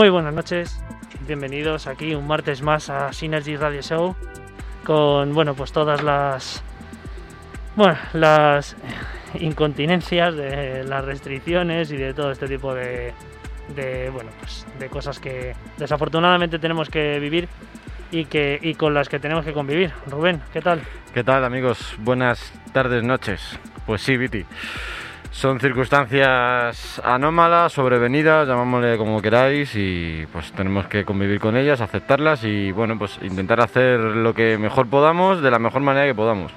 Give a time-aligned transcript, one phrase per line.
[0.00, 0.82] Muy buenas noches,
[1.26, 4.16] bienvenidos aquí un martes más a Synergy Radio Show
[4.82, 6.62] con bueno pues todas las
[7.76, 8.78] bueno las
[9.34, 13.12] incontinencias de las restricciones y de todo este tipo de,
[13.76, 17.46] de bueno pues de cosas que desafortunadamente tenemos que vivir
[18.10, 19.92] y que y con las que tenemos que convivir.
[20.06, 20.80] Rubén, ¿qué tal?
[21.12, 21.94] ¿Qué tal amigos?
[21.98, 23.42] Buenas tardes, noches.
[23.84, 24.46] Pues sí, Viti.
[25.30, 32.42] Son circunstancias anómalas, sobrevenidas, llamámosle como queráis, y pues tenemos que convivir con ellas, aceptarlas
[32.44, 36.52] y bueno, pues intentar hacer lo que mejor podamos de la mejor manera que podamos.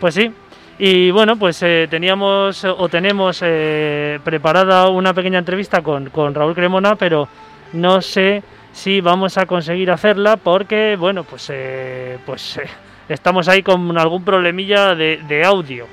[0.00, 0.32] Pues sí.
[0.80, 6.96] Y bueno, pues eh, teníamos o tenemos eh, preparada una pequeña entrevista con, Raúl Cremona,
[6.96, 7.28] pero
[7.72, 12.60] no sé si vamos a conseguir hacerla porque, bueno, pues, eh, pues
[13.08, 15.86] estamos ahí con algún problemilla de audio.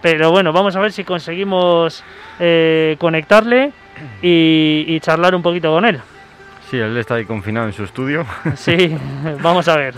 [0.00, 2.04] Pero bueno, vamos a ver si conseguimos
[2.38, 3.72] eh, conectarle
[4.22, 6.00] y, y charlar un poquito con él.
[6.70, 8.26] Sí, él está ahí confinado en su estudio.
[8.54, 8.96] Sí,
[9.42, 9.94] vamos a ver.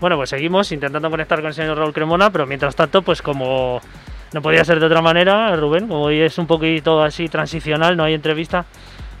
[0.00, 3.80] Bueno, pues seguimos intentando conectar con el señor Raúl Cremona, pero mientras tanto, pues como
[4.32, 8.04] no podía ser de otra manera, Rubén, como hoy es un poquito así transicional, no
[8.04, 8.64] hay entrevista,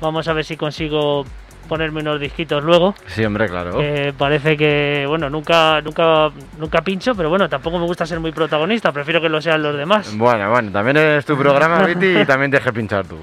[0.00, 1.24] vamos a ver si consigo
[1.68, 2.94] ponerme unos disquitos luego.
[3.06, 3.78] Sí, hombre, claro.
[4.18, 8.90] parece que, bueno, nunca, nunca, nunca pincho, pero bueno, tampoco me gusta ser muy protagonista,
[8.90, 10.16] prefiero que lo sean los demás.
[10.16, 13.18] Bueno, bueno, también es tu programa, Viti, y también deje pinchar tú.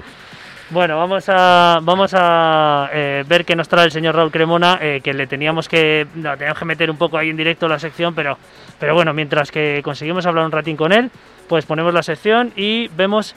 [0.70, 5.00] Bueno, vamos a, vamos a eh, ver qué nos trae el señor Raúl Cremona, eh,
[5.02, 8.36] que le teníamos que, teníamos que meter un poco ahí en directo la sección, pero,
[8.78, 11.10] pero bueno, mientras que conseguimos hablar un ratín con él,
[11.48, 13.34] pues ponemos la sección y vemos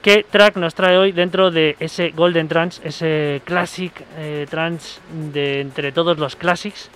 [0.00, 5.00] qué track nos trae hoy dentro de ese Golden Trance, ese Classic eh, Trance
[5.32, 6.88] de entre todos los Classics,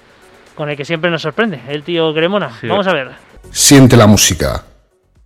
[0.55, 2.58] con el que siempre nos sorprende, el tío Cremona.
[2.63, 3.10] Vamos a ver.
[3.51, 4.65] Siente la música,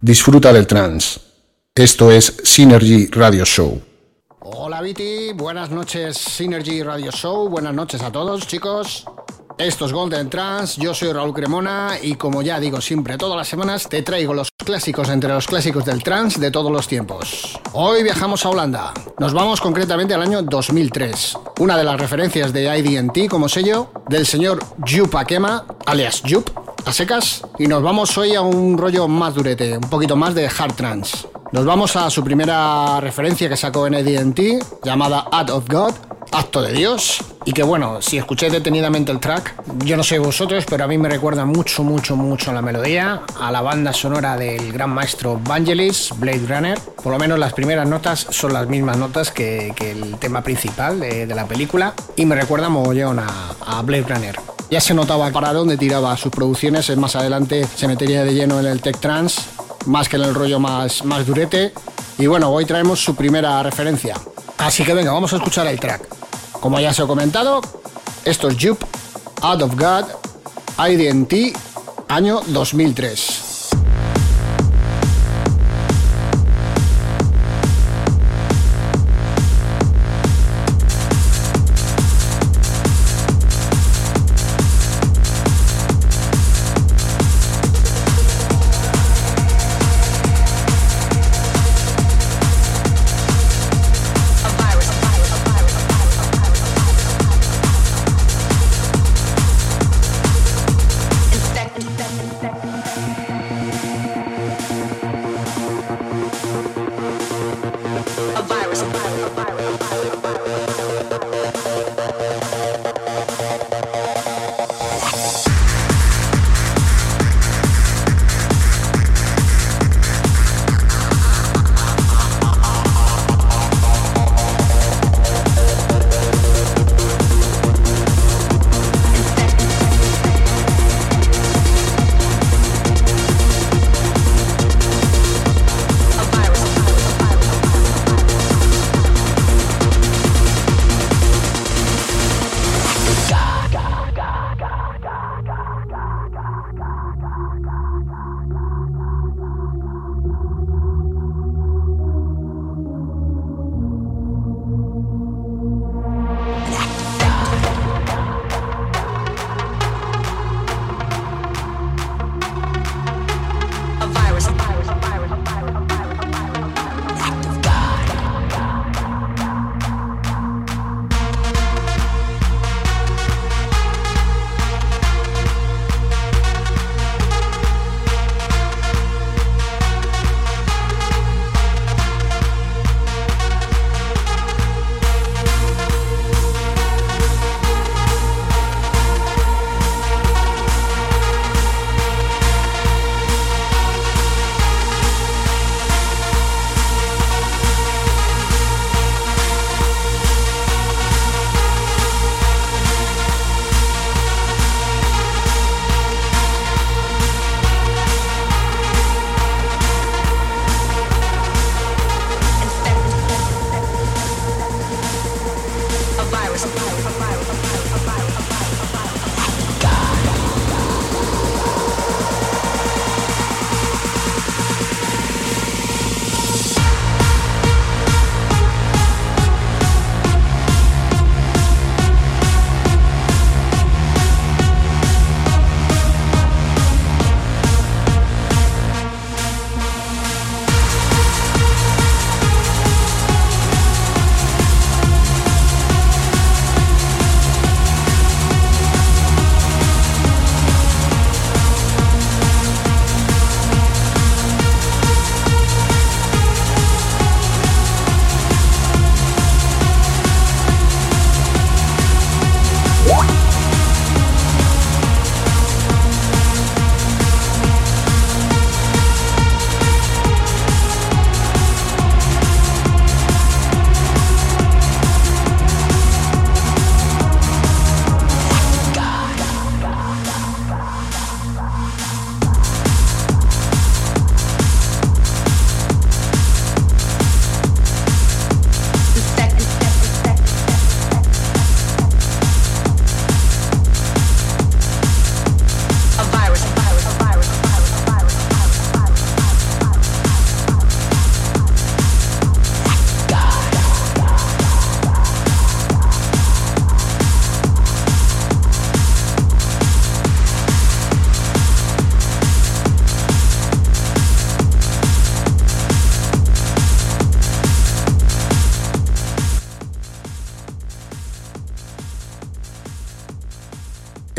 [0.01, 1.21] disfruta del trance.
[1.75, 3.92] Esto es Synergy Radio Show.
[4.83, 9.05] Hola Viti, buenas noches Synergy Radio Show, buenas noches a todos chicos.
[9.59, 13.49] Esto es Golden Trans, yo soy Raúl Cremona y como ya digo siempre todas las
[13.49, 17.61] semanas te traigo los clásicos entre los clásicos del trans de todos los tiempos.
[17.73, 22.77] Hoy viajamos a Holanda, nos vamos concretamente al año 2003, una de las referencias de
[22.79, 26.49] IDT como sello del señor Jup Akema, alias Jup,
[26.85, 30.47] a secas, y nos vamos hoy a un rollo más durete, un poquito más de
[30.47, 31.29] hard trance.
[31.53, 35.93] Nos vamos a su primera referencia que sacó en ADT, llamada Act of God,
[36.33, 40.65] Acto de Dios, y que bueno, si escucháis detenidamente el track, yo no sé vosotros,
[40.69, 44.73] pero a mí me recuerda mucho, mucho, mucho la melodía, a la banda sonora del
[44.73, 46.79] gran maestro Vangelis, Blade Runner.
[46.81, 51.27] Por lo menos las primeras notas son las mismas notas que, el tema principal de,
[51.27, 53.29] la película, y me recuerda mogollón a,
[53.67, 54.41] a Blade Runner.
[54.71, 58.67] Ya se notaba para dónde tiraba sus producciones, más adelante se metería de lleno en
[58.67, 59.43] el tech trance
[59.87, 61.73] más que en el rollo más, más durete.
[62.19, 64.15] Y bueno, hoy traemos su primera referencia.
[64.59, 66.22] Así que venga, vamos a escuchar el track.
[66.63, 67.61] Como ya se ha comentado,
[68.25, 68.87] esto es Jupe,
[69.41, 70.05] Out of God,
[70.79, 71.59] IDT,
[72.07, 73.42] año 2003.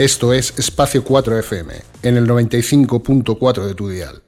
[0.04, 4.22] Esto es Espacio 4 FM, en el 95.4 de tu dial.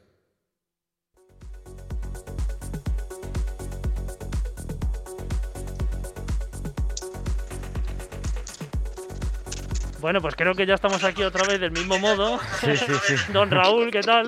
[10.00, 12.40] Bueno, pues creo que ya estamos aquí otra vez del mismo modo.
[12.62, 13.16] Sí, sí, sí.
[13.34, 14.28] Don Raúl, ¿qué tal?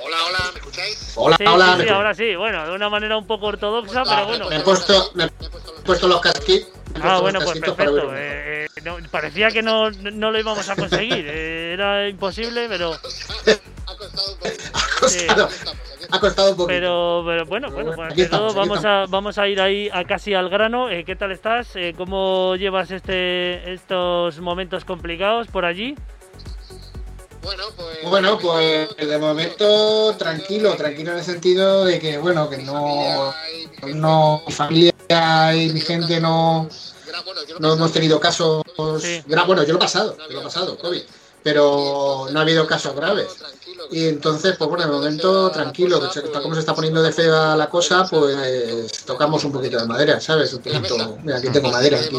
[0.00, 1.12] Hola, hola, ¿me escucháis?
[1.16, 1.72] Hola, Sí, hola.
[1.72, 2.36] sí, me- sí, ahora sí.
[2.36, 4.48] Bueno, de una manera un poco ortodoxa, pero bueno.
[4.48, 5.28] Me he puesto, me he
[5.84, 6.68] puesto los casquitos.
[7.02, 8.14] Ah, bueno, pues perfecto.
[8.14, 8.35] eh,
[8.86, 11.26] no, parecía que no, no lo íbamos a conseguir.
[11.28, 12.92] eh, era imposible, pero,
[13.88, 14.62] Ha costado un poquito.
[14.72, 16.66] Ha costado, Estamos, aquí ha costado un poquito.
[16.66, 19.60] pero, pero bueno, bueno, pues Aquí ante todo estamos, aquí vamos a, vamos a ir
[19.60, 20.90] ahí a casi al grano.
[20.90, 21.74] Eh, ¿Qué tal estás?
[21.76, 25.94] Eh, ¿Cómo llevas este, estos momentos complicados por allí?
[27.42, 27.98] Bueno, pues.
[28.10, 33.32] Bueno, pues de momento tranquilo, tranquilo en el sentido de que, bueno, que no,
[33.94, 36.68] no mi familia y mi gente no,
[37.58, 38.62] no hemos tenido casos.
[39.00, 39.22] Sí.
[39.26, 41.02] gra- Bueno, yo lo he pasado, yo lo he pasado, COVID,
[41.42, 43.28] pero no ha habido casos graves.
[43.90, 47.12] Y entonces, pues bueno, de momento tranquilo, que se- tal como se está poniendo de
[47.12, 50.52] fea la cosa, pues tocamos un poquito de madera, ¿sabes?
[50.54, 52.16] Un poquito, mira, aquí tengo madera aquí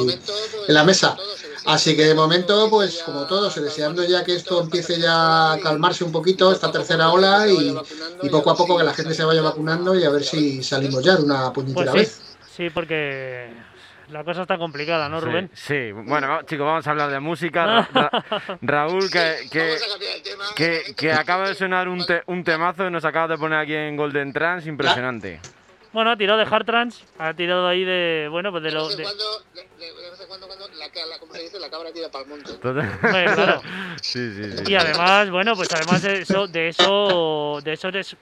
[0.68, 1.18] en la mesa.
[1.66, 6.06] Así que de momento, pues como todos, deseando ya que esto empiece ya a calmarse
[6.06, 7.75] un poquito, esta tercera ola, y,
[8.24, 11.04] y poco a poco que la gente se vaya vacunando y a ver si salimos
[11.04, 12.38] ya de una puñetera Pues sí, vez.
[12.56, 13.50] sí, porque
[14.10, 15.50] la cosa está complicada, ¿no, Rubén?
[15.54, 17.66] Sí, bueno, chicos, vamos a hablar de música.
[17.66, 19.76] Ra- Ra- Raúl, que, que,
[20.56, 23.74] que, que acaba de sonar un, te- un temazo y nos acaba de poner aquí
[23.76, 25.40] en Golden Trance, impresionante.
[25.94, 28.88] Bueno, ha tirado de Hard Trance, ha tirado ahí de, bueno, pues de lo...
[28.88, 29.04] vez en de-
[30.28, 32.52] cuando, la, la, como se dice, la cabra tira para el monte.
[32.52, 33.62] Hombre, claro.
[34.02, 34.64] sí, sí, sí.
[34.72, 38.16] Y además, bueno, pues además de eso, de eso, de eso eres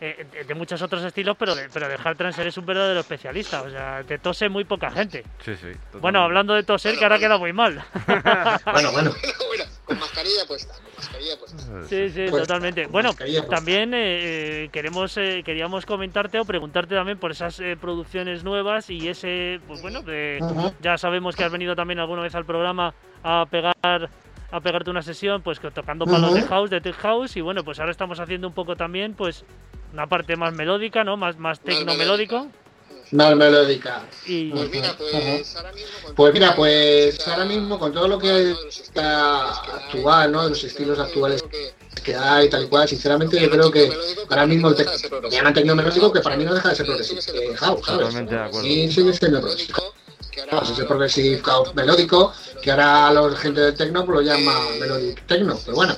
[0.00, 3.00] eh, de- de muchos otros estilos, pero de, pero de hard trance eres un verdadero
[3.00, 3.62] especialista.
[3.62, 5.22] O sea, te tose muy poca gente.
[5.44, 5.98] Sí, sí, totalmente.
[6.00, 7.82] Bueno, hablando de toser, que ahora queda muy mal.
[8.72, 9.10] Bueno, bueno,
[9.48, 11.58] bueno, con mascarilla puesta, con mascarilla puesta.
[11.88, 12.86] Sí, sí, Pues, totalmente.
[12.86, 13.14] Bueno,
[13.48, 18.88] también eh, eh, queremos, eh, queríamos comentarte o preguntarte también por esas eh, producciones nuevas
[18.90, 20.74] y ese, pues bueno, Ujú.
[20.80, 24.08] ya sabemos que has venido también alguna vez al programa a pegar
[24.50, 27.78] a pegarte una sesión, pues tocando palos de house, de tech house y bueno, pues
[27.78, 29.44] ahora estamos haciendo un poco también, pues
[29.92, 31.16] una parte más melódica, ¿no?
[31.16, 32.48] Más, más tecno melódico
[33.12, 34.02] mal melódica.
[34.26, 35.88] y Pues mira, pues ahora mismo.
[36.08, 39.50] con Pues todo mira, lo que pues está ahora mismo con todo lo que está
[39.50, 40.48] actual, ¿no?
[40.48, 41.44] Los estilos actuales
[42.04, 43.92] que hay, tal y cual, sinceramente yo creo que
[44.28, 47.56] ahora mismo el llaman tecno melódico, que para mí no deja de ser progresivo, eh,
[47.56, 48.00] house, ¿sabes?
[48.00, 48.66] Totalmente de acuerdo.
[48.66, 49.94] Y sigue siendo progresivo.
[50.50, 55.26] Vamos, ese progressive house melódico, que ahora la gente del techno pues, lo llama melodic
[55.26, 55.96] techno, pero bueno,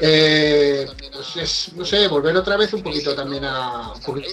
[0.00, 3.92] eh, pues es, no sé, volver otra vez un poquito también a...
[3.94, 4.28] Un poquito,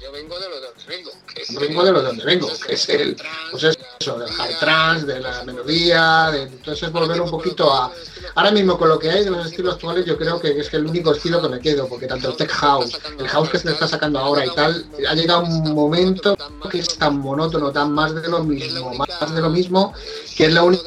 [0.00, 1.10] Yo vengo de lo de donde vengo.
[1.34, 3.16] que es- vengo de lo donde vengo, que es el,
[3.50, 3.64] pues
[4.00, 7.90] eso, del hard trance, de la melodía, de, entonces volver un poquito a...
[8.34, 10.86] Ahora mismo con lo que hay de los estilos actuales yo creo que es el
[10.86, 13.88] único estilo que me quedo, porque tanto el tech house, el house que se está
[13.88, 16.36] sacando ahora y tal, ha llegado un momento
[16.70, 19.94] que es tan monótono, tan más de lo mismo, más de lo mismo,
[20.36, 20.84] que es la única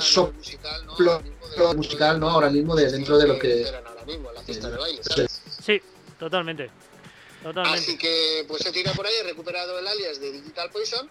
[0.00, 1.22] soplo
[1.74, 2.30] musical, ¿no?
[2.30, 3.66] Ahora mismo de dentro de lo que...
[5.64, 5.80] sí,
[6.18, 6.70] totalmente.
[7.42, 7.78] Totalmente.
[7.78, 11.08] Así que pues he tirado por ahí, he recuperado el alias de Digital Poison,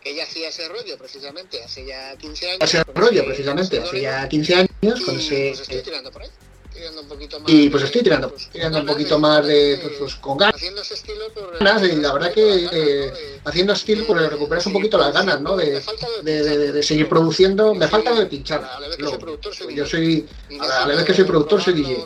[0.00, 2.62] que ya hacía ese rollo precisamente hace ya 15 años.
[2.62, 5.48] Ese rollo precisamente, hace ya 15 años, y, con ese...
[5.48, 6.30] pues estoy tirando por ahí.
[6.74, 9.74] Tirando un poquito más Y pues estoy tirando, pues, tirando un ganas poquito más de,
[9.74, 13.12] eh, pues, pues, con ganas, haciendo ese estilo pues, y la verdad que eh,
[13.44, 15.56] haciendo estilo pues recuperas un poquito las ganas, ¿no?
[15.56, 15.80] De,
[16.22, 18.64] de, de- de seguir produciendo, me falta de pinchar.
[18.64, 19.10] A la vez que no.
[19.10, 19.90] soy productor, soy Yo DJ.
[19.90, 20.28] soy,
[20.60, 22.04] a la, vez que soy productor, soy DJ.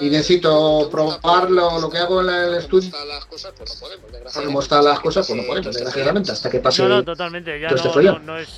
[0.00, 4.04] Y necesito probarlo, lo que hago en el estudio, están las cosas, pues no podemos,
[4.04, 4.62] cómo desgraciadamente.
[4.62, 6.82] están las cosas, pues no podemos, desgraciadamente, hasta que pase...
[6.82, 7.60] No, no, totalmente.
[7.60, 8.48] Ya todo este no, no, no es,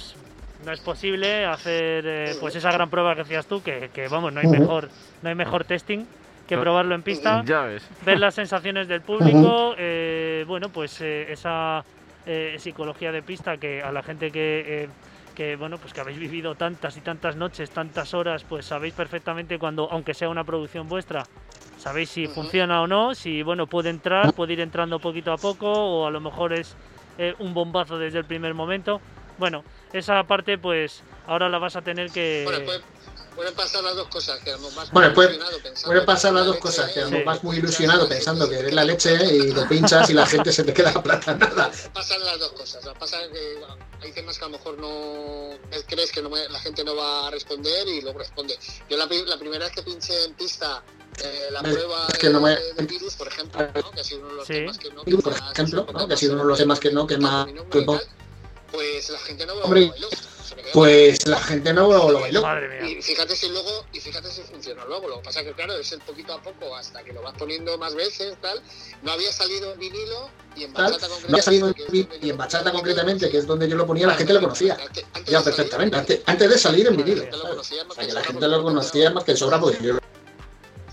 [0.71, 4.33] no es posible hacer eh, pues esa gran prueba que hacías tú, que, que, vamos,
[4.33, 4.89] no hay mejor,
[5.21, 6.05] no hay mejor testing
[6.47, 7.83] que probarlo en pista, Ya ves.
[8.05, 11.85] ver las sensaciones del público, eh, bueno, pues eh, esa
[12.25, 14.89] eh, psicología de pista que a la gente que, eh,
[15.35, 19.59] que bueno, pues que habéis vivido tantas y tantas noches, tantas horas, pues sabéis perfectamente
[19.59, 21.25] cuando, aunque sea una producción vuestra,
[21.79, 25.69] sabéis si funciona o no, si bueno puede entrar, puede ir entrando poquito a poco,
[25.69, 26.77] o a lo mejor es
[27.19, 29.01] eh, un bombazo desde el primer momento.
[29.39, 32.43] Bueno, esa parte pues ahora la vas a tener que...
[32.45, 32.81] Bueno, puede-
[33.35, 36.35] pueden pasar las dos cosas, que éramos más Bueno, puede- ilusionado pensando Puede pasar que
[36.35, 37.23] las la dos leche cosas, que es- Sí.
[37.25, 40.65] vas muy ilusionado pensando que eres la leche y lo pinchas y la gente se
[40.65, 41.71] te queda aplatanada.
[41.95, 42.85] pasan las dos cosas.
[42.99, 46.59] Pasa que bueno, hay temas que a lo mejor no crees que no me- la
[46.61, 48.59] gente no va a responder y luego responde.
[48.91, 50.83] Yo la, la primera vez que pinché en pista
[51.23, 53.91] eh, la Es prueba que no me- de, de virus, por ejemplo, ¿no?
[53.91, 54.53] que ha sido uno de los Sí.
[54.55, 55.03] temas que no.
[55.05, 56.09] Por ejemplo, ¿no?
[56.09, 57.47] que ha sido uno de los temas que no, que más...
[58.73, 59.89] pues la gente no Hombre.
[59.89, 60.09] bailó.
[60.73, 62.43] Pues la gente no lo bailó.
[62.43, 62.91] Madre mía.
[62.99, 65.09] Y fíjate si luego, y fíjate si funcionó luego.
[65.09, 67.77] Lo que pasa que claro, es el poquito a poco hasta que lo vas poniendo
[67.79, 68.61] más veces, tal.
[69.03, 71.43] No había salido en vinilo y en Tal, bachata No había concretamente.
[71.43, 73.87] salido en es vi- donde y yo- en bachata concretamente, que es donde yo lo
[73.87, 74.75] ponía, la gente lo conocía.
[74.75, 75.97] Antes- antes Ya perfectamente.
[75.97, 77.25] Antes, antes de salir en vinilo.
[77.25, 80.00] Lo que la gente lo lo conocía más que sobra porque yo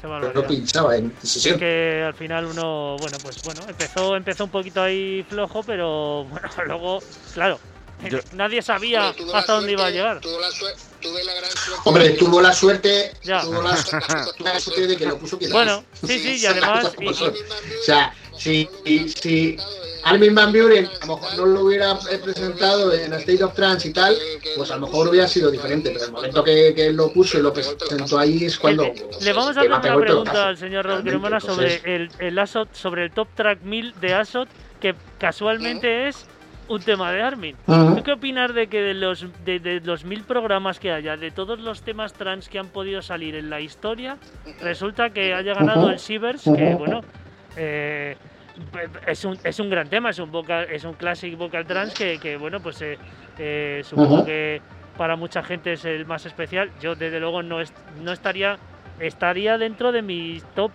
[0.01, 0.47] Qué barbaridad.
[0.47, 1.59] pinchaba en Sí sesión.
[1.59, 6.49] que al final uno, bueno, pues bueno, empezó, empezó un poquito ahí flojo, pero bueno,
[6.65, 6.99] luego,
[7.33, 7.59] claro,
[8.09, 10.19] Yo- nadie sabía hasta dónde iba a llegar.
[10.21, 11.81] Tuve la, suer- tuve la gran suerte.
[11.85, 13.41] Hombre, tuvo la suerte, Ya.
[13.41, 13.75] tuvo la,
[14.37, 17.83] tuvo la suerte de que lo puso quien Bueno, sí, sí, y además, y- O
[17.83, 19.57] sea, si, y- si
[20.03, 23.87] Armin Van Buren a lo mejor no lo hubiera eh, presentado en State of Trance
[23.89, 24.15] y tal,
[24.55, 27.37] pues a lo mejor hubiera sido diferente, pero el momento que, que él lo puso
[27.39, 28.83] y lo presentó ahí es cuando...
[28.83, 32.73] Eh, le vamos a hacer una pregunta al señor Realmente, Cremona sobre el, el ASOT,
[32.73, 34.47] sobre el Top Track 1000 de ASOT,
[34.79, 36.25] que casualmente es
[36.67, 37.55] un tema de Armin.
[37.65, 41.31] ¿Tú qué opinas de que de los, de, de los mil programas que haya, de
[41.31, 44.17] todos los temas trans que han podido salir en la historia,
[44.61, 47.01] resulta que haya ganado el Sivers, que bueno,
[47.55, 48.15] eh,
[49.05, 52.19] es un, es un gran tema, es un vocal, es un classic vocal trans que,
[52.19, 52.97] que, bueno, pues eh,
[53.37, 54.61] eh, supongo que
[54.97, 56.71] para mucha gente es el más especial.
[56.81, 58.57] Yo desde luego no, es, no estaría,
[58.99, 60.71] estaría dentro de mi top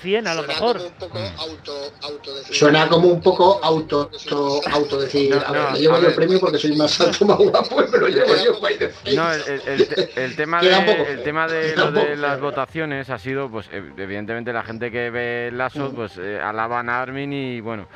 [0.00, 0.76] 100 a lo Suena mejor.
[0.78, 2.54] como un poco auto, autodefinido.
[2.54, 5.98] Suena como un poco auto, auto, auto decir, No, a ver, no, me llevo a
[5.98, 6.14] yo el ver.
[6.16, 8.92] premio porque soy más alto, más guapo, y me lo llevo yo by the.
[9.14, 13.10] No, el, el- el te- el tema de, el tema de lo de las votaciones
[13.10, 15.94] ha sido, pues ev- evidentemente la gente que ve Lasso, Mm.
[15.94, 17.88] pues eh, alaban a Armin y bueno,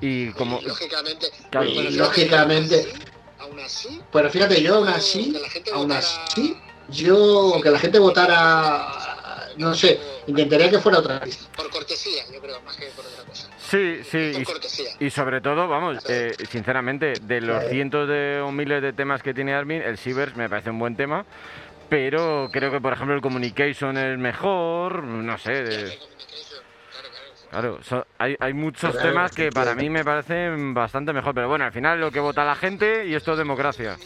[0.00, 0.60] y como...
[0.60, 1.68] Y lógicamente, Claro.
[1.68, 2.92] pero Y fíjate, lógicamente-
[3.38, 5.36] aún así, Pero fíjate, yo aún así,
[5.74, 6.56] aún así,
[6.88, 8.88] yo, que la gente votara,
[9.56, 11.44] no sé, intentaría que fuera otra lista.
[11.56, 13.48] por cortesía, yo creo, más que por otra cosa.
[13.58, 14.90] Sí, sí, Por y, cortesía.
[15.00, 17.70] y sobre todo, vamos, eh, sinceramente, de los Sí.
[17.70, 20.96] cientos de o miles de temas que tiene Armin, el Sivers me parece un buen
[20.96, 21.24] tema,
[21.88, 25.98] pero creo que, por ejemplo, el Communication es mejor, no sé, de-
[26.90, 27.08] Claro,
[27.50, 27.78] claro.
[27.78, 31.48] Claro, so- hay, hay muchos Claro, temas que para mí me parecen bastante mejor, pero
[31.48, 33.96] bueno, al final lo que vota la gente y esto es democracia.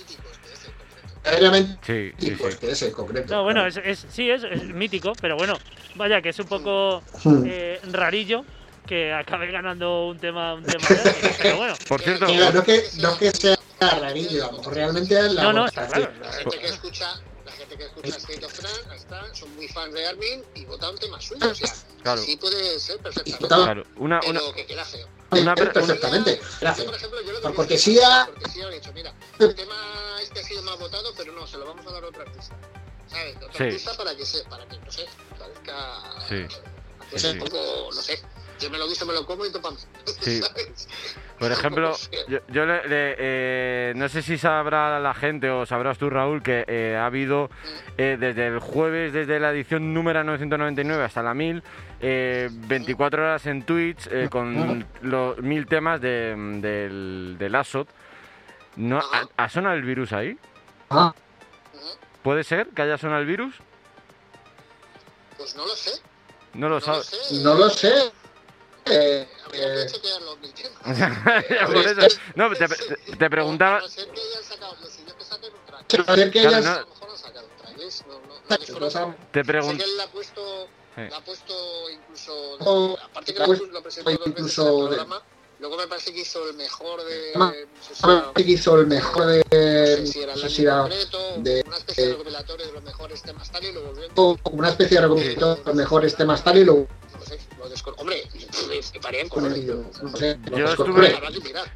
[1.36, 2.60] Obviamente, Sí, sí, pues sí.
[2.60, 3.34] que es el concreto.
[3.34, 5.54] No, bueno, es, es- sí, es, es mítico, pero bueno,
[5.96, 7.02] vaya que es un poco
[7.46, 8.44] eh, rarillo
[8.86, 11.74] que acabe ganando un tema, un tema de Armin, pero bueno.
[11.88, 15.14] Por cierto, Mira, no es que, no es que sea rarillo, a lo mejor realmente
[15.32, 16.24] la No, no, está votación- claro.
[16.24, 19.92] La gente que escucha, la gente que escucha State of Trance está- son muy fans
[19.92, 21.50] de Armin y votan temas suyos.
[21.50, 22.22] O sea, Claro.
[22.22, 23.42] sí puede ser perfectamente.
[23.44, 25.08] Votaba- claro, una, una, Pero que queda feo.
[25.30, 26.38] Una perfectamente.
[26.38, 26.86] Yo, Gracias.
[26.86, 29.54] por ejemplo, yo lo que Por hubiera cortesía- hecho, por cortesía hubiera dicho, mira, el
[29.54, 32.22] tema este ha sido más votado, pero no, se lo vamos a dar a otro
[32.22, 32.56] artista.
[33.08, 33.36] ¿Sabes?
[33.56, 33.62] Sí.
[33.64, 35.06] artista para que se, para que, no sé,
[35.38, 36.02] parezca.
[36.28, 36.46] Sí.
[37.10, 37.38] que Sí, sea sí.
[37.38, 38.20] un poco, no sé.
[38.58, 39.78] Yo me lo guiso, me lo como y topame.
[40.22, 40.40] Sí.
[40.42, 40.88] ¿Sabes?
[41.38, 41.94] Por ejemplo,
[42.28, 46.42] yo, yo le- le- eh, no sé si sabrá la gente o sabrás tú, Raúl,
[46.42, 47.50] que eh, ha habido
[47.98, 51.62] eh, desde el jueves, desde la edición número 999 hasta la 1000,
[52.00, 57.88] eh, 24 horas en Twitch eh, con los mil temas de, del, del ASOT.
[58.76, 60.38] ¿No, ha, ha sonado el virus ahí?
[60.90, 61.14] Ah.
[62.22, 63.54] ¿Puede ser que haya sonado el virus?
[65.36, 65.90] Pues no lo sé.
[66.54, 67.06] No lo No lo sabes.
[67.06, 67.42] sé.
[67.44, 67.92] no lo sé.
[68.88, 69.86] Eh, eh.
[71.66, 72.18] Por eso.
[72.36, 73.82] No, te, te- te preguntaba.
[79.32, 79.84] Te pregunto.
[81.12, 85.22] ha puesto, incluso, Oh, aparte que lo, puesto lo presentó dos veces en el programa,
[85.60, 88.80] luego me parece que hizo el mejor de, Ma- no sé si era- que hizo
[88.80, 91.62] el mejor de, no sé si era no el sé año si era concreto, de-
[91.66, 94.96] una especie de recopilatorio de los mejores temas tal y lo volvió o una especie
[94.96, 96.86] de recopilatorio de los mejores temas tal y lo
[97.98, 98.22] hombre,
[99.02, 101.14] parían con Yo estuve-.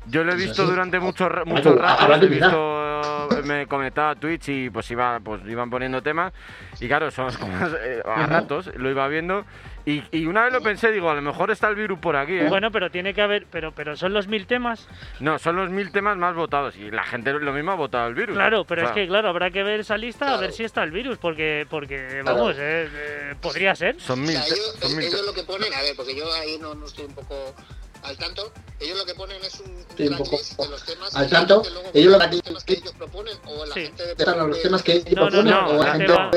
[0.07, 3.29] Yo lo he visto durante muchos ra- Habrá muchos que- ratos, habrá que he visto,
[3.45, 6.33] me conectaba a Twitch y pues iba, pues iban poniendo temas
[6.81, 9.45] y claro, son como eh, a ratos lo iba viendo
[9.87, 12.35] y, y una vez lo pensé, digo, a lo mejor está el virus por aquí,
[12.35, 12.49] ¿eh?
[12.49, 14.87] Bueno, pero tiene que haber, pero, pero son los mil temas.
[15.21, 18.15] No, son los mil temas más votados y la gente lo mismo ha votado el
[18.15, 18.37] virus.
[18.37, 20.83] Claro, pero O es que claro, habrá que ver esa lista a ver si está
[20.83, 22.39] el virus, porque, porque Claro.
[22.39, 24.01] vamos, eh, eh, podría ser.
[24.01, 26.15] son O mil, sea, ellos, son mil ellos te- lo que ponen, a ver, porque
[26.17, 27.55] yo ahí no, no estoy un poco
[28.03, 31.15] al tanto, ellos lo que ponen es un, un Estoy un poco de los temas
[31.17, 31.63] al tanto,
[31.95, 33.81] ellos lo que- los temas que ellos proponen o la Sí.
[33.83, 36.31] gente de los temas que ellos No, no, proponen no, o la la gente va-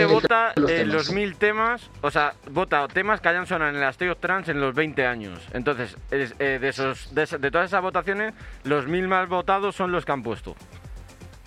[0.00, 3.76] La vota los eh, los mil temas, o sea, vota temas que hayan sonado en
[3.76, 5.38] el Asteo Trans en los 20 años.
[5.52, 9.76] Entonces, es- eh, de, esos, de, esa- de todas esas votaciones, los mil más votados
[9.76, 10.56] son los que han puesto.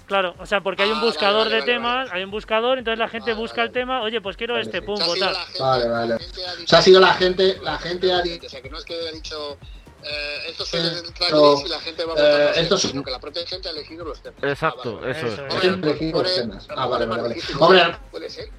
[0.08, 2.32] Claro, o sea, porque hay un Ah, vale, buscador vale, de vale, temas, hay un
[2.32, 3.67] buscador, entonces la gente Vale, busca vale.
[3.67, 4.86] el tema, oye, pues quiero Vale, este, sí.
[4.86, 5.36] pum, votar.
[5.60, 6.15] Vale, vale.
[6.15, 8.86] O sea, ha sido la gente, la gente ha dicho, o sea, que no es
[8.86, 9.58] que haya dicho
[10.04, 10.80] eh, estos son
[11.13, 13.67] tracklist y la gente va a votar eh, los estos- sino que la propia gente
[13.67, 14.41] ha elegido los temas.
[14.43, 15.12] Exacto, Ah, vale.
[15.12, 15.34] eso es.
[15.34, 16.36] Eso es.
[16.36, 16.67] Temas.
[16.70, 17.38] Ah, vale, vale, vale.
[17.60, 18.50] Hombre, Puede ser.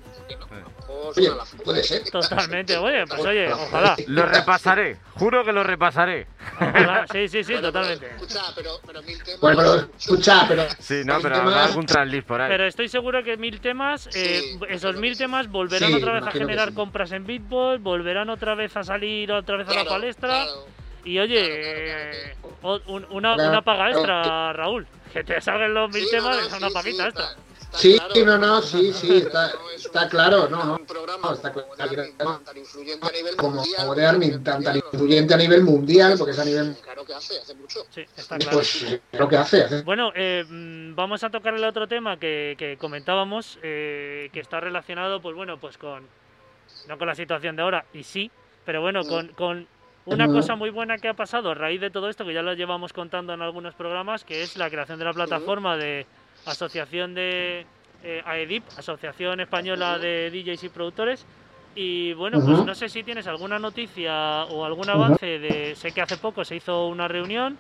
[1.64, 2.02] Puede ser.
[2.10, 3.96] Totalmente, oye, pues oye, ojalá.
[4.06, 6.26] Lo repasaré, juro que lo repasaré.
[6.56, 7.06] ojalá.
[7.10, 8.06] Sí, sí, sí, totalmente.
[8.06, 9.40] pero, Escucha, pero, pero mil temas.
[9.40, 10.64] bueno, pero escucha, pero.
[10.78, 12.48] Sí, no, pero habrá algún translist por ahí.
[12.48, 16.30] Pero estoy seguro que mil temas, eh, esos mil temas volverán Sí, otra vez a
[16.30, 16.74] generar sí.
[16.74, 20.28] compras en Bitball, volverán otra vez a salir otra vez a la palestra.
[20.28, 20.66] claro.
[21.04, 24.86] Y oye, Claro, una, paga extra, Raúl.
[25.12, 27.28] Que te salgan los mil Sí, temas, no, no, es una paguita extra.
[27.68, 28.26] Está- Sí, claro.
[28.26, 30.74] no, no, sí, sí, está, No es está un- claro, no, no.
[30.76, 32.30] Un programa No, está como claro, de Armin claro.
[32.32, 33.76] Van, tan influyente a nivel Como, mundial.
[33.80, 36.76] como de Armin, tan, tan influyente a nivel mundial, porque es a nivel.
[36.82, 37.80] Claro que hace, hace mucho.
[37.90, 38.56] Sí, está claro.
[38.56, 39.62] Pues lo que hace.
[39.64, 44.40] hace- Bueno, eh, mm, vamos a tocar el otro tema que, que comentábamos, eh, que
[44.40, 46.06] está relacionado, pues bueno, pues con,
[46.88, 48.30] no con la situación de ahora, y sí,
[48.64, 49.66] pero bueno, con, con
[50.06, 50.36] una Ujú.
[50.36, 52.92] cosa muy buena que ha pasado a raíz de todo esto, que ya lo llevamos
[52.92, 56.06] contando en algunos programas, que es la creación de la plataforma de
[56.46, 57.66] Asociación de
[58.02, 61.26] eh, AEDIP, Asociación Española de DJs y Productores.
[61.74, 65.74] Y bueno, pues no sé si tienes alguna noticia o algún avance de.
[65.76, 67.56] Sé que hace poco se hizo una reunión.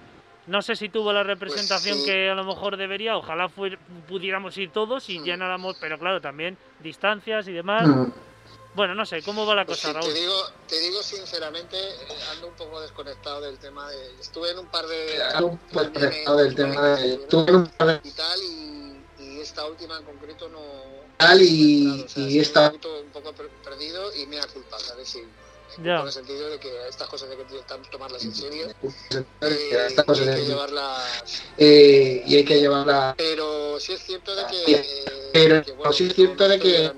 [0.46, 2.06] No sé si tuvo la representación sí.
[2.06, 3.16] que a lo mejor debería.
[3.16, 3.48] Ojalá
[4.08, 5.24] pudiéramos ir todos y Mm.
[5.24, 7.86] llenáramos, pero claro, también distancias y demás.
[7.86, 8.12] Mm.
[8.74, 10.12] Bueno, no sé, ¿cómo va la Pues cosa, sí, Raúl?
[10.12, 10.34] te digo,
[10.68, 14.20] te digo sinceramente, eh, ando un poco desconectado del tema de.
[14.20, 15.22] Estuve en un par de.
[15.34, 19.06] Ando un poco desconectado del tema de- estuve en un par de- Y tal, y,
[19.18, 21.08] y esta última en concreto no.
[21.16, 25.08] Tal, y- o sea, y esta- Un poco, perdido y me da culpa, ¿sabes?
[25.08, 25.22] Sí,
[25.78, 26.00] me Ya.
[26.00, 27.44] en el sentido de que estas cosas hay que
[27.90, 28.68] tomarlas en serio.
[29.40, 31.42] Estas eh, cosas y hay que llevarlas.
[31.56, 33.14] eh, y hay que llevarla.
[33.18, 34.64] Pero sí es cierto de que.
[34.72, 36.92] Eh, Pero que, bueno, sí es cierto de que-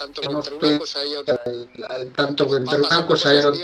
[0.00, 1.42] tanto estoy- una cosa y otra.
[2.16, 3.60] tanto entre una cosa y otra.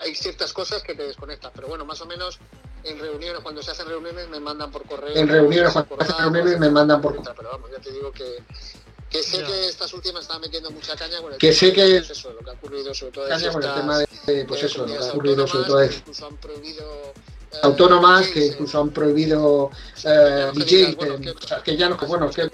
[0.00, 1.52] hay ciertas cosas que te desconectan.
[1.54, 2.38] Pero bueno, más o menos
[2.82, 5.14] en reuniones, cuando se hacen reuniones, me mandan por correo.
[5.14, 7.34] En reuniones, cuando se hacen reuniones, me mandan por etcétera.
[7.36, 8.42] Pero vamos, ya te digo que.
[9.08, 11.72] Que sé que estas últimas están metiendo mucha caña con el Que tema sé de,
[11.72, 14.62] que- pues eso, lo que ha ocurrido sobre todo Caña con el tema de, pues
[14.64, 17.12] eso, lo que ha ocurrido sobre todo es incluso han prohibido
[17.62, 19.70] autónomas que incluso han prohibido
[20.04, 22.44] eh, que DJs, que- que ya no, que bueno, que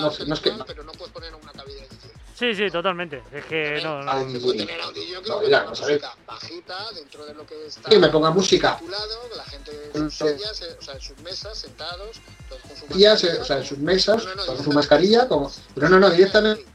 [0.00, 2.10] no, sé- no es que pero no puedes poner una cabina de DJ.
[2.36, 3.22] Sí, sí, totalmente.
[3.32, 4.10] Es que no, no.
[4.10, 5.68] Ay, Se puede tener audio, yo creo no, que ya, ver.
[5.70, 8.78] música bajita dentro de lo que está que me ponga música.
[8.80, 12.86] que la gente en sus sillas, o sea, en sus mesas, sentados, todos con su
[12.86, 15.98] mascarilla, o sea, en sus mesas No, no, no, con su mascarilla como pero no
[16.00, 16.66] no directamente.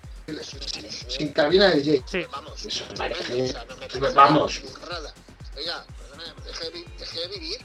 [1.09, 2.83] Sin cabina de DJ Sí, Vamos, Eso
[4.13, 4.61] vamos.
[5.57, 5.85] Oiga,
[6.45, 7.57] deje, vi- deje de vivir.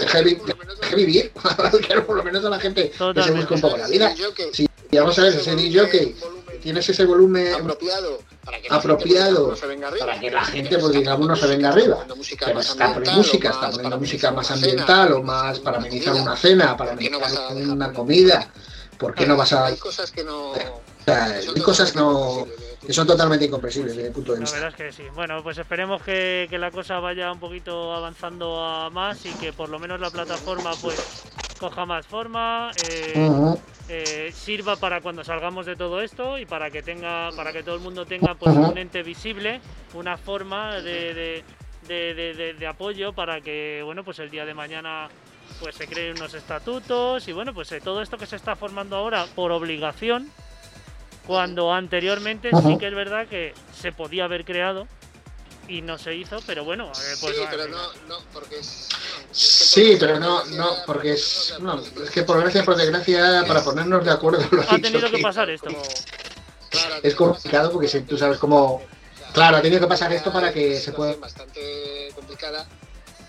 [0.00, 1.32] Deje vi- Por lo menos que vivir.
[2.06, 4.14] por lo menos a la gente que se busque un poco la vida.
[4.52, 6.14] Sí, y vamos a ver ese DJ
[6.60, 10.78] tienes ese volumen apropiado para que la apropiado gente, pues, no para que la gente
[10.78, 12.04] pues digamos no se venga arriba.
[12.46, 15.16] pero más está poniendo ambiental, música, o está más poniendo para música más ambiental cena,
[15.16, 18.52] o más para amenizar una cena, para ¿Por qué no amenizar una comida.
[18.98, 19.66] ¿Por qué no vas a...?
[19.66, 20.52] Hay cosas que no...
[21.00, 22.46] O sea, hay cosas no,
[22.86, 24.56] que son totalmente incomprensibles desde mi punto de la vista.
[24.60, 25.08] verdad es que sí.
[25.14, 29.52] Bueno, pues esperemos que, que la cosa vaya un poquito avanzando a más y que
[29.52, 30.96] por lo menos la plataforma pues
[31.58, 33.30] coja más forma, eh,
[33.88, 37.74] eh, sirva para cuando salgamos de todo esto y para que tenga, para que todo
[37.74, 39.60] el mundo tenga pues un ente visible,
[39.94, 41.44] una forma de, de,
[41.86, 45.08] de- de- de- de apoyo para que bueno pues el día de mañana
[45.60, 48.96] pues se creen unos estatutos y bueno pues eh, todo esto que se está formando
[48.96, 50.30] ahora por obligación
[51.30, 54.88] cuando anteriormente sí que es verdad que se podía haber creado
[55.68, 58.88] y no se hizo pero bueno eh, pues sí, pero no, no, porque es...
[58.90, 62.22] no, es que Sí, por pero no, desgracia, no, porque por es, no, es que
[62.24, 65.48] por gracia, por desgracia, para ponernos de acuerdo, lo ha dicho, tenido que que pasar
[65.50, 65.70] esto.
[66.70, 68.82] Claro, es complicado porque si tú sabes cómo,
[69.32, 72.66] Claro, ha tenido que pasar esto para que se pueda- bastante complicada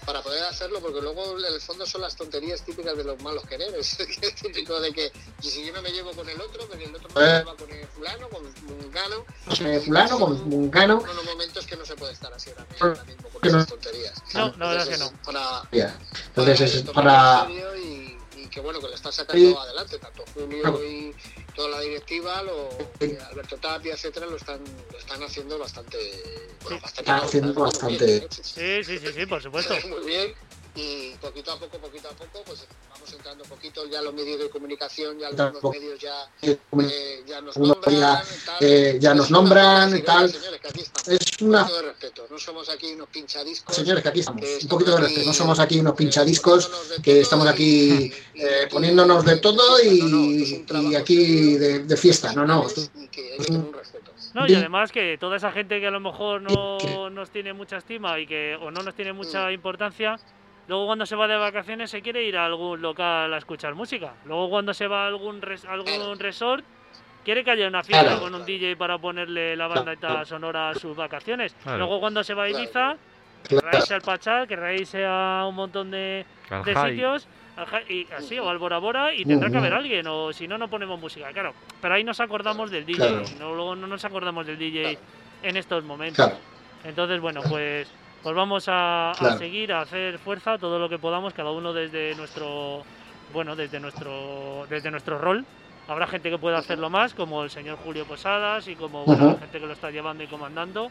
[0.05, 3.43] para poder hacerlo, porque luego en el fondo son las tonterías típicas de los malos
[3.45, 3.99] quereres.
[4.21, 5.11] es típico de que
[5.41, 7.25] si yo no me llevo con el otro, que el otro no Eh.
[7.29, 9.25] se lleva con el fulano, con el mungano.
[9.45, 12.65] no sé, fulano, con mungano, Son unos momentos que no se puede estar así ahora
[12.71, 13.57] mismo, ahora mismo con no.
[13.57, 14.23] esas tonterías.
[14.33, 15.11] No, la verdad es que no.
[15.23, 15.61] Para.
[16.27, 17.45] Entonces es para...
[17.45, 18.00] serio y, y
[18.51, 19.17] que bueno, que lo están Sí.
[19.19, 20.83] sacando adelante, tanto Julio Claro.
[20.83, 21.15] y
[21.55, 23.17] toda la directiva, lo, Sí.
[23.29, 24.61] Alberto Tapia, etcétera, lo están,
[24.91, 25.97] lo están haciendo bastante,
[26.63, 28.27] bueno, bastante, Están haciendo bastante- bien, ¿eh?
[28.29, 29.73] Sí, sí, sí, sí, por supuesto.
[29.89, 30.33] muy bien
[30.75, 34.39] y poquito a poco, poquito a poco, pues vamos entrando un poquito ya los medios
[34.39, 35.71] de comunicación, ya algunos poco.
[35.71, 38.55] medios ya, eh, ya nos nombran, ya, tal.
[38.61, 40.27] eh, ya Es nos una nombran y tal.
[40.31, 41.07] decir, "Oye, señores, que aquí estamos".
[41.07, 41.59] Es Un una...
[41.63, 43.75] poquito de respeto, no somos aquí unos pinchadiscos.
[43.75, 44.41] Señores, que aquí estamos.
[44.41, 45.27] que Un poquito de respeto.
[45.27, 46.71] No somos aquí unos eh, pinchadiscos
[47.03, 52.31] que estamos aquí eh, poniéndonos de todo y, un y aquí de, de fiesta.
[52.33, 52.65] No, no.
[52.95, 54.11] y que hay que tener un respeto.
[54.33, 57.75] No, y además que toda esa gente que a lo mejor no nos tiene mucha
[57.77, 59.51] estima y que o no nos tiene mucha Mm.
[59.53, 60.17] importancia,
[60.67, 64.13] luego cuando se va de vacaciones se quiere ir a algún local a escuchar música.
[64.25, 66.63] Luego cuando se va a algún res- algún resort
[67.23, 68.21] quiere que haya una fiesta Claro.
[68.21, 71.53] con un DJ para ponerle la banda sonora a sus vacaciones.
[71.63, 71.77] Claro.
[71.79, 72.49] Luego cuando se va a.
[72.49, 72.95] Ibiza,
[73.43, 73.69] Claro.
[73.71, 77.27] querrá al Pachá, querrá irse a un montón de, Al de sitios
[77.89, 80.67] y así o al Bora Bora y tendrá que haber alguien o si no no
[80.69, 83.23] ponemos música claro pero ahí nos acordamos del DJ Claro.
[83.39, 84.97] no luego no nos acordamos del DJ
[85.43, 86.39] en estos momentos Claro.
[86.85, 87.91] entonces bueno pues
[88.23, 92.83] pues vamos a, seguir a hacer fuerza todo lo que podamos cada uno desde nuestro
[93.33, 95.45] bueno desde nuestro desde nuestro rol.
[95.87, 99.39] Habrá gente que pueda hacerlo más como el señor Julio Posadas y como bueno, la
[99.39, 100.89] gente que lo está llevando y comandando.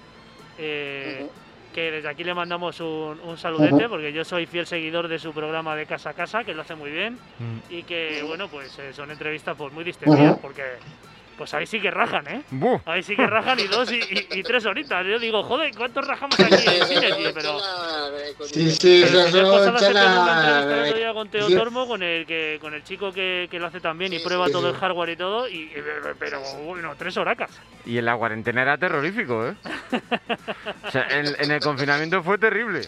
[0.59, 1.29] Eh,
[1.73, 5.33] que desde aquí le mandamos un, un saludete porque yo soy fiel seguidor de su
[5.33, 7.59] programa de casa a casa que lo hace muy bien Mm.
[7.73, 10.63] y que bueno pues eh, son entrevistas pues muy distendidas porque
[11.41, 12.79] pues ahí sí que rajan eh Buh.
[12.85, 16.07] ahí sí que rajan y dos y, y- y tres horitas yo digo joder cuántos
[16.07, 17.59] rajamos aquí en pero
[18.45, 21.55] Sí, sí, Posadas se una con Teo Sí.
[21.55, 24.47] Tormo con el que con el chico que, que lo hace también y Sí, prueba
[24.49, 24.75] sí, todo sí.
[24.75, 25.73] el hardware y todo y y-
[26.19, 27.51] pero bueno tres horacas
[27.87, 29.55] Y en la cuarentena era terrorífico, ¿eh?
[30.87, 32.83] O sea, en, en el confinamiento fue terrible.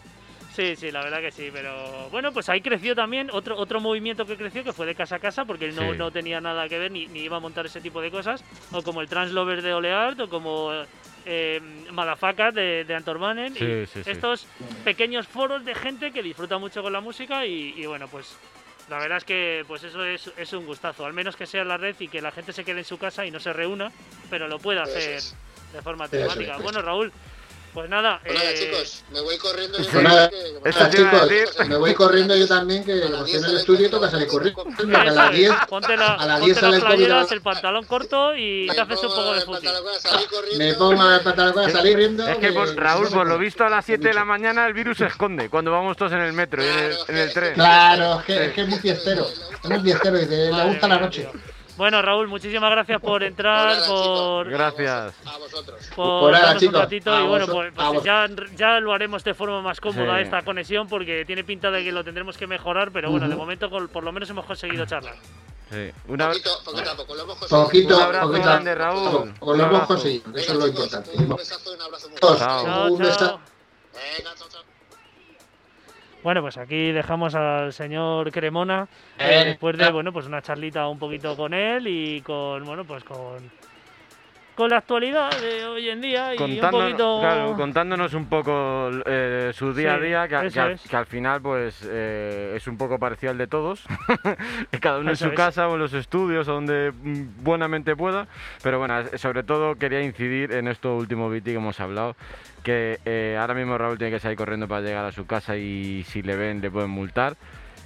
[0.55, 4.27] Sí, sí, la verdad que sí, pero bueno, pues ahí creció también otro otro movimiento
[4.27, 5.99] que creció que fue de casa a casa porque él no, Sí.
[5.99, 8.83] no tenía nada que ver ni, ni iba a montar ese tipo de cosas, o
[8.83, 10.71] como el Translover de Oleart o como
[11.25, 11.61] eh,
[11.91, 14.11] Madafaka de, de Anton Mannen, Sí, y sí, sí.
[14.11, 14.47] estos
[14.85, 18.37] pequeños foros de gente que disfruta mucho con la música y, y bueno, pues
[18.91, 21.79] la verdad es que pues eso es, es un gustazo, al menos que sea la
[21.79, 23.91] red y que la gente se quede en su casa y no se reúna,
[24.29, 25.21] pero lo pueda hacer
[25.73, 26.63] de forma es.
[26.63, 27.11] Bueno, Raúl,
[27.73, 29.79] pues nada, Pues nada, eh, chicos, me voy corriendo.
[29.79, 29.91] yo Sí.
[29.91, 30.37] también, Nada, que-
[30.69, 31.67] eso te a chicos, decir.
[31.69, 33.91] me voy corriendo yo también, que A las como 10 estoy en el estudio el
[33.91, 34.53] toca salir COVID.
[34.53, 34.99] corriendo.
[34.99, 36.95] A Eso las es, 10 Ponte, la, a las ponte 10 sale las el COVID,
[36.97, 40.59] playeras, a- el pantalón corto y Me te haces un poco de el corriendo.
[40.59, 42.29] me pongo el pantalón para salir riendo.
[42.29, 44.99] Es que, por- Raúl, por lo visto a las 7 de la mañana el virus
[44.99, 47.55] se esconde cuando vamos todos en el metro y en el, en el tren.
[47.55, 49.27] Claro, es que, es que es muy fiestero.
[49.65, 51.23] Es muy fiestero y le Madre gusta la noche.
[51.23, 51.41] tío.
[51.77, 55.15] Bueno, Raúl, muchísimas gracias por entrar, nada, por, Gracias.
[55.25, 55.91] A vosotros.
[55.97, 59.33] por nada, darnos un ratito a y bueno, pues, pues ya, ya lo haremos de
[59.35, 60.23] forma más cómoda Sí.
[60.25, 63.71] esta conexión porque tiene pinta de que lo tendremos que mejorar, pero bueno, de momento
[63.71, 65.15] por lo menos hemos conseguido charlar.
[65.71, 65.91] Sí.
[66.09, 67.65] Una- Poquito, poquito a poco, lo hemos conseguido.
[67.65, 68.45] Poquito, Un abrazo poquito.
[68.47, 69.35] grande, Raúl.
[69.39, 71.11] Con Un lo hemos conseguido, eso es lo importante.
[71.17, 72.19] Un besazo y un abrazo muy.
[72.19, 72.29] Chao.
[72.33, 73.19] Un Chao, beso.
[73.19, 73.41] chao.
[73.95, 74.63] Venga, chao, chao.
[76.23, 78.87] Bueno, pues aquí dejamos al señor Cremona
[79.19, 83.03] eh, después de bueno, pues una charlita un poquito con él y con bueno, pues
[83.03, 83.51] con
[84.55, 89.51] con la actualidad de hoy en día y un poquito claro, contándonos un poco eh,
[89.55, 90.83] su día a día, que, al- es.
[90.89, 93.85] que al final pues eh, es un poco parecido al de todos,
[94.81, 95.37] cada uno Eso en su es.
[95.37, 98.27] casa o en los estudios o donde mm, buenamente pueda,
[98.63, 102.15] pero bueno, es- sobre todo quería incidir en esto último, Viti, que hemos hablado,
[102.63, 106.05] que eh, ahora mismo Raúl tiene que salir corriendo para llegar a su casa y
[106.05, 107.37] si le ven le pueden multar,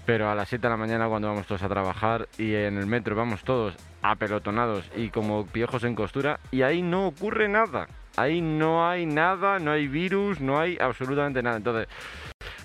[0.05, 2.87] pero a las 7 de la mañana cuando vamos todos a trabajar y en el
[2.87, 3.75] metro vamos todos
[4.11, 7.87] apelotonados y como piojos en costura y ahí no ocurre nada.
[8.17, 11.59] Ahí no hay nada, no hay virus, no hay absolutamente nada.
[11.59, 11.87] Entonces,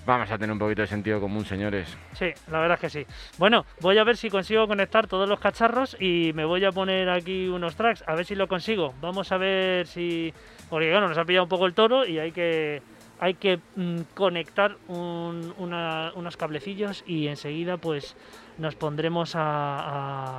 [0.06, 1.94] vamos a tener un poquito de sentido común, señores.
[2.14, 3.06] Sí, la verdad es que sí.
[3.36, 7.10] Bueno, voy a ver si consigo conectar todos los cacharros y me voy a poner
[7.10, 8.94] aquí unos tracks, a ver si lo consigo.
[9.02, 10.32] Vamos a ver si...
[10.70, 12.80] Porque claro, nos ha pillado un poco el toro y hay que,
[13.18, 18.16] hay que mm, conectar un- una- unos cablecillos y enseguida pues
[18.56, 19.40] nos pondremos a,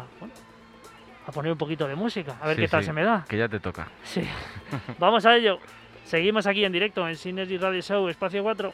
[0.01, 0.33] a, bueno,
[1.25, 3.25] a poner un poquito de música, a ver Sí, qué tal sí, se me da.
[3.27, 3.87] Que ya te toca.
[4.03, 4.27] Sí.
[4.99, 5.59] Vamos a ello.
[6.05, 8.73] Seguimos aquí en directo en Synergy Radio Show, Espacio 4.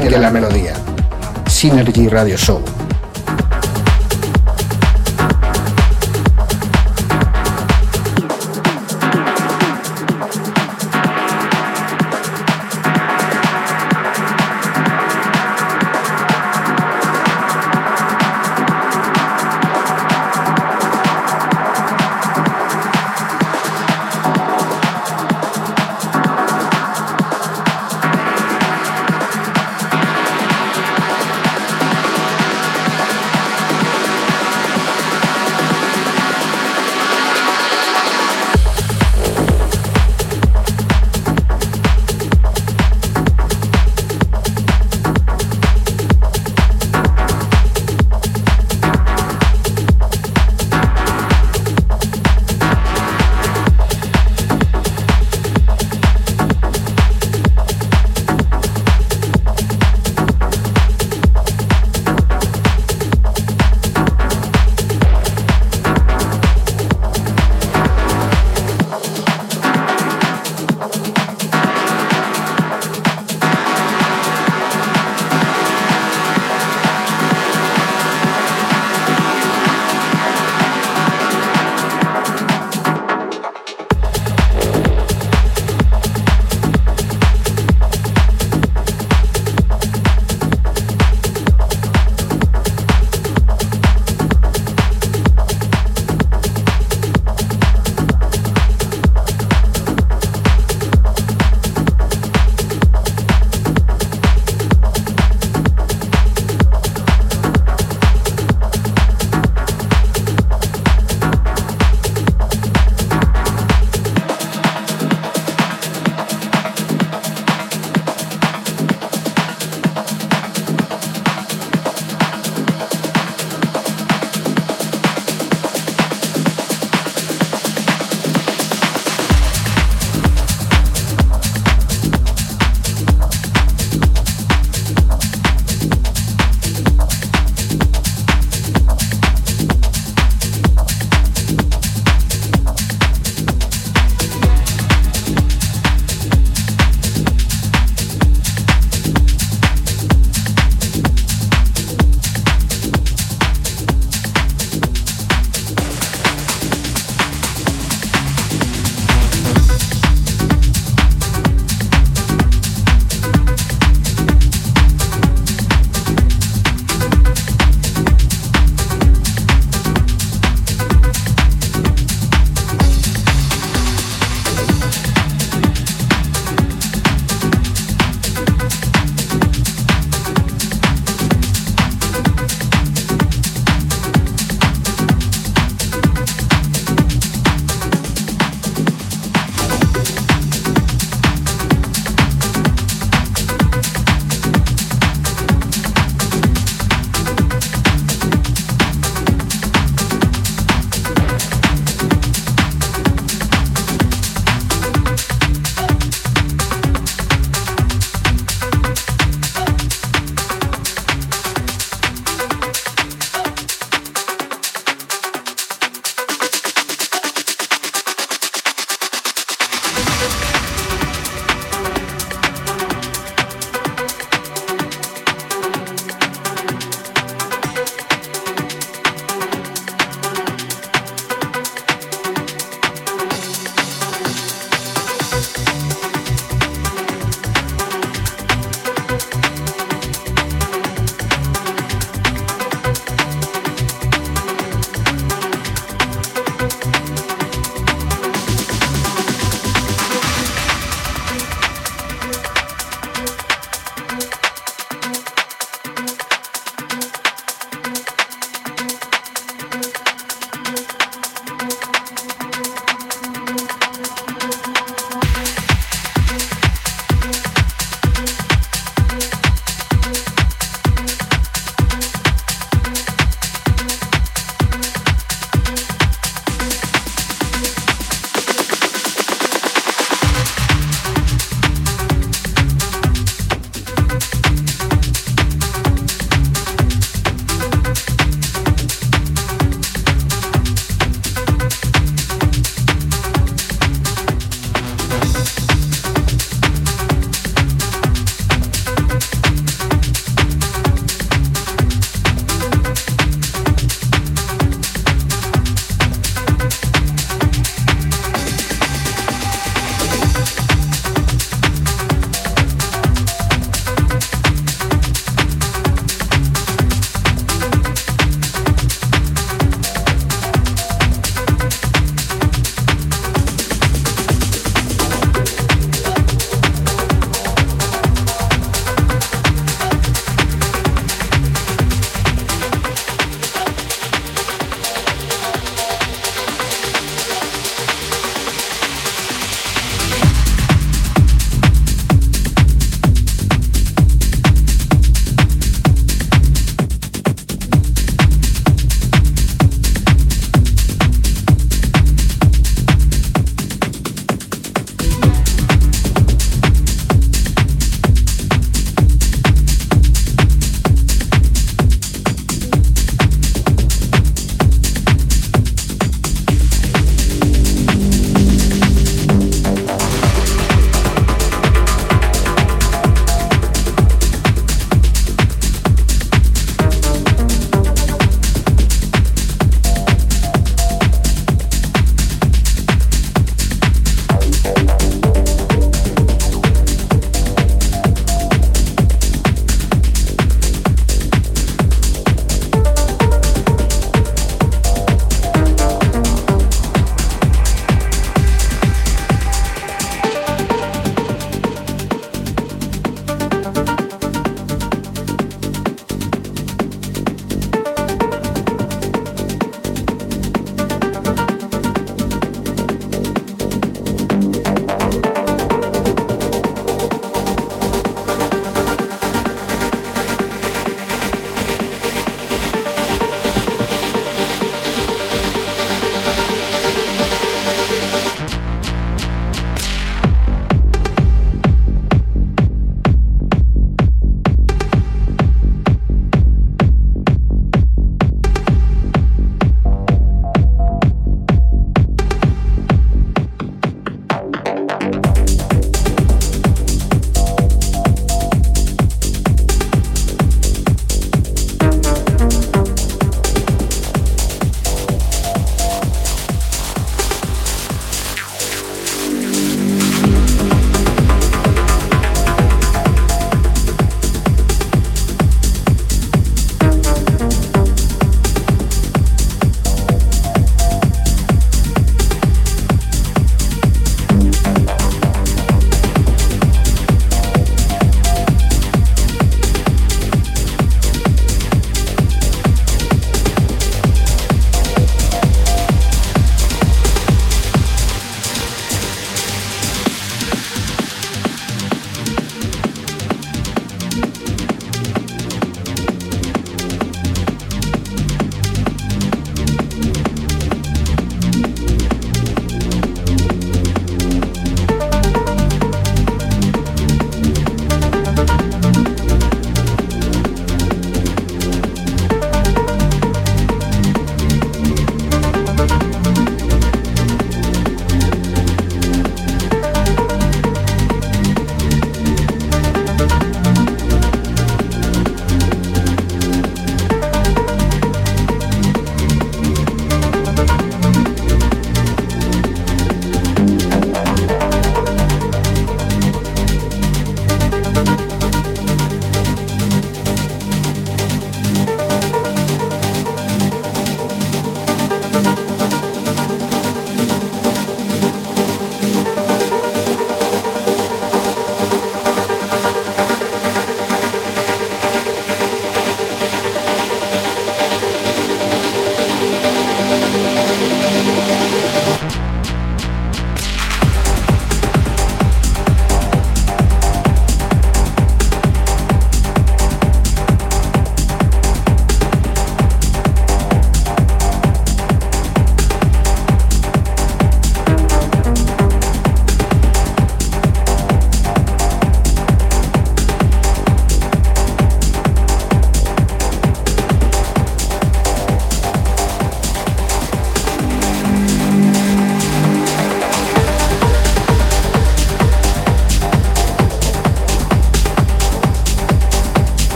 [0.00, 0.74] Sigue la melodía.
[1.48, 2.77] Synergy Radio Show.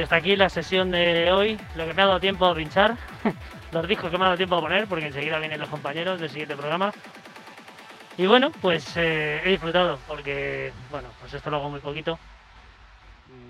[0.00, 2.96] Y hasta aquí la sesión de hoy, lo que me ha dado tiempo a pinchar,
[3.72, 6.30] los discos que me ha dado tiempo a poner, porque enseguida vienen los compañeros del
[6.30, 6.90] siguiente programa.
[8.16, 12.18] Y bueno, pues eh, he disfrutado, porque, bueno, pues esto lo hago muy poquito.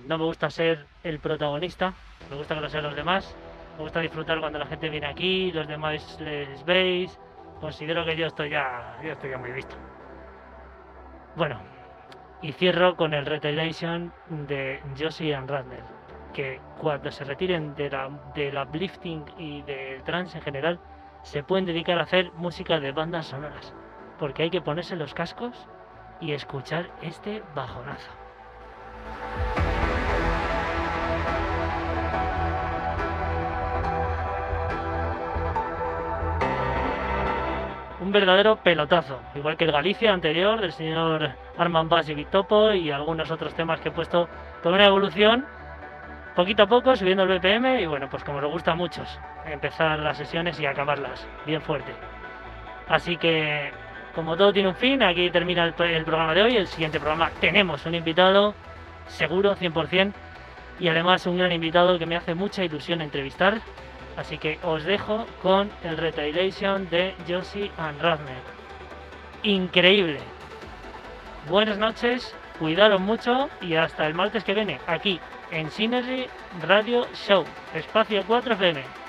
[0.09, 1.95] No me gusta ser el protagonista,
[2.29, 3.33] me gusta que lo sean los demás.
[3.77, 7.17] Me gusta disfrutar cuando la gente viene aquí, los demás les veis.
[7.61, 9.77] Considero que yo estoy ya, yo estoy ya muy visto.
[11.37, 11.61] Bueno,
[12.43, 16.00] y cierro con el Retaliation de Josie and Radner
[16.33, 20.81] que cuando se retiren de la, del uplifting y del trance en general,
[21.23, 23.75] se pueden dedicar a hacer música de bandas sonoras,
[24.19, 25.67] porque hay que ponerse los cascos
[26.21, 28.11] y escuchar este bajonazo.
[38.01, 42.91] Un verdadero pelotazo, igual que el Galicia anterior del señor Arman Bass y Topo y
[42.91, 44.29] algunos otros temas que he puesto
[44.63, 45.47] con una evolución
[46.35, 50.17] poquito a poco, subiendo el BPM y bueno, pues como nos gusta muchos, empezar las
[50.17, 51.93] sesiones y acabarlas bien fuerte.
[52.89, 53.71] Así que,
[54.15, 56.57] como todo tiene un fin, aquí termina el, programa de hoy.
[56.57, 58.55] El siguiente programa tenemos un invitado,
[59.07, 60.13] seguro, 100%,
[60.81, 63.61] y además un gran invitado que me hace mucha ilusión entrevistar.
[64.17, 68.43] Así que os dejo con el Retaliation de Josie and Radner.
[69.45, 70.19] Increíble.
[71.49, 75.21] Buenas noches, cuidaros mucho y hasta el martes que viene, aquí
[75.51, 76.27] en Synergy
[76.63, 77.45] Radio Show,
[77.75, 79.00] espacio 4 FM.